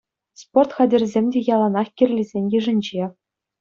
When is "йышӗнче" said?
2.53-3.03